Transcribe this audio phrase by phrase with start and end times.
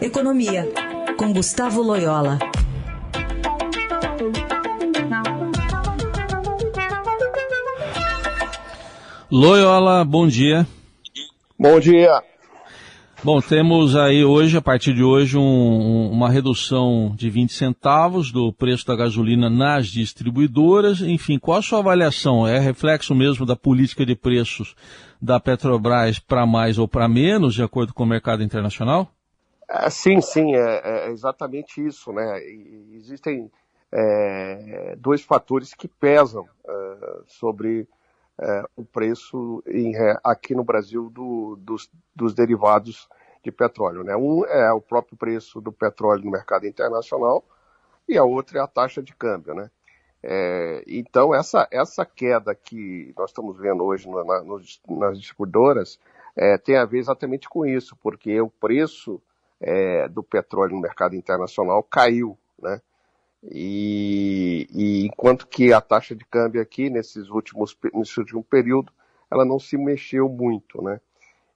[0.00, 0.66] Economia,
[1.18, 2.38] com Gustavo Loyola.
[9.30, 10.66] Loyola, bom dia.
[11.58, 12.22] Bom dia.
[13.22, 18.50] Bom, temos aí hoje, a partir de hoje, um, uma redução de 20 centavos do
[18.54, 21.02] preço da gasolina nas distribuidoras.
[21.02, 22.46] Enfim, qual a sua avaliação?
[22.46, 24.74] É reflexo mesmo da política de preços
[25.20, 29.12] da Petrobras para mais ou para menos, de acordo com o mercado internacional?
[29.70, 32.12] É, sim, sim, é, é, exatamente isso.
[32.12, 32.42] Né?
[32.92, 33.50] Existem
[33.92, 37.88] é, dois fatores que pesam é, sobre
[38.40, 39.94] é, o preço em,
[40.24, 43.08] aqui no Brasil do, dos, dos, derivados
[43.44, 44.02] de petróleo.
[44.02, 44.16] Né?
[44.16, 47.44] Um é o próprio preço do petróleo no mercado internacional
[48.08, 49.54] e a outra é a taxa de câmbio.
[49.54, 49.70] Né?
[50.20, 54.42] É, então, essa, essa queda que nós estamos vendo hoje na,
[54.88, 55.96] nas distribuidoras
[56.36, 59.22] é, tem a ver exatamente com isso, porque o preço
[59.60, 62.38] é, do petróleo no mercado internacional caiu.
[62.60, 62.80] Né?
[63.42, 68.92] E, e, enquanto que a taxa de câmbio aqui, nesses últimos, nesse último período,
[69.30, 71.00] ela não se mexeu muito, né?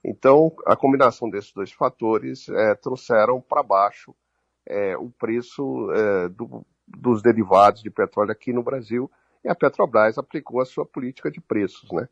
[0.03, 4.15] Então, a combinação desses dois fatores é, trouxeram para baixo
[4.67, 9.11] é, o preço é, do, dos derivados de petróleo aqui no Brasil
[9.43, 12.09] e a Petrobras aplicou a sua política de preços, né?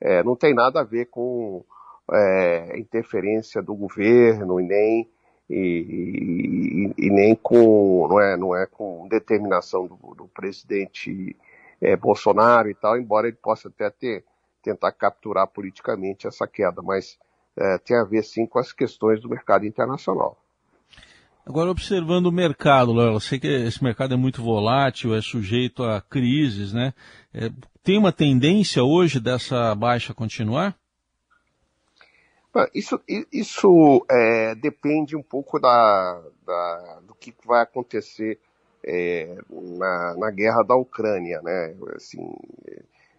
[0.00, 1.64] É, não tem nada a ver com
[2.12, 5.10] é, interferência do governo e nem
[5.48, 11.36] e, e, e, nem com não é não é com determinação do, do presidente
[11.80, 14.24] é, Bolsonaro e tal, embora ele possa até ter
[14.62, 17.16] tentar capturar politicamente essa queda, mas
[17.56, 20.36] é, tem a ver sim com as questões do mercado internacional.
[21.46, 25.84] Agora, observando o mercado, Léo, eu sei que esse mercado é muito volátil, é sujeito
[25.84, 26.92] a crises, né?
[27.32, 27.50] É,
[27.84, 30.76] tem uma tendência hoje dessa baixa continuar?
[32.74, 33.00] Isso,
[33.32, 38.38] isso é, depende um pouco da, da, do que vai acontecer
[38.84, 41.74] é, na, na, guerra da Ucrânia, né?
[41.94, 42.34] Assim,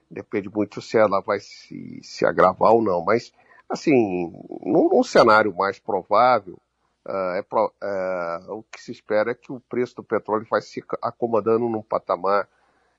[0.09, 3.03] depende muito se ela vai se, se agravar ou não.
[3.03, 3.33] Mas,
[3.69, 4.31] assim,
[4.63, 6.57] num, num cenário mais provável,
[7.05, 10.61] uh, é pro, uh, o que se espera é que o preço do petróleo vai
[10.61, 12.47] se acomodando num patamar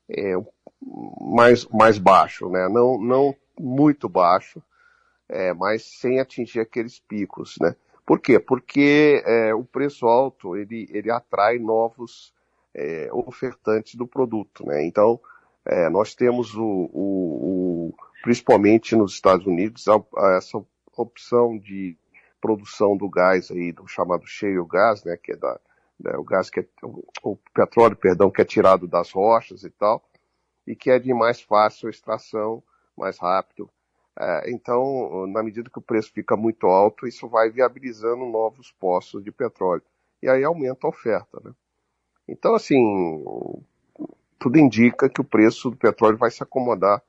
[0.09, 0.33] é,
[1.21, 2.67] mais, mais baixo, né?
[2.69, 4.61] Não, não muito baixo,
[5.29, 7.75] é, mas sem atingir aqueles picos, né?
[8.05, 8.39] Por quê?
[8.39, 12.33] Porque é, o preço alto ele, ele atrai novos
[12.73, 14.83] é, ofertantes do produto, né?
[14.83, 15.19] Então
[15.63, 20.59] é, nós temos o, o, o, principalmente nos Estados Unidos a, a essa
[20.97, 21.95] opção de
[22.41, 25.15] produção do gás aí do chamado shale gas, né?
[25.15, 25.59] Que é da,
[25.99, 26.65] né, o gás que é,
[27.21, 30.03] o, petróleo, perdão, que é tirado das rochas e tal,
[30.65, 32.63] e que é de mais fácil extração,
[32.97, 33.69] mais rápido
[34.47, 39.31] então, na medida que o preço fica muito alto, isso vai viabilizando novos poços de
[39.31, 39.83] petróleo.
[40.21, 41.39] E aí aumenta a oferta.
[41.43, 41.53] Né?
[42.27, 43.23] Então, assim,
[44.37, 47.01] tudo indica que o preço do petróleo vai se acomodar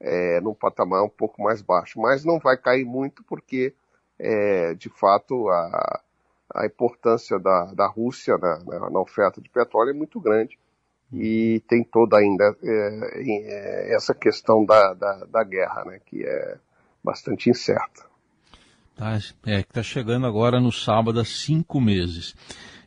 [0.00, 2.00] é, num patamar um pouco mais baixo.
[2.00, 3.74] Mas não vai cair muito porque,
[4.18, 6.00] é, de fato, a,
[6.54, 10.58] a importância da, da Rússia na, na, na oferta de petróleo é muito grande
[11.12, 16.58] e tem toda ainda é, é, essa questão da, da, da, guerra, né, que é
[17.02, 18.04] bastante incerta.
[18.96, 22.34] Tá, é, que está chegando agora no sábado, há cinco meses.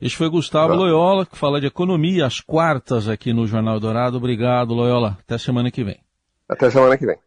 [0.02, 0.75] Este foi Gustavo tá.
[0.75, 4.18] Loyola, que fala de economia às quartas aqui no Jornal Dourado.
[4.18, 5.18] Obrigado, Loyola.
[5.22, 6.00] Até semana que vem.
[6.47, 7.18] Até semana que vem.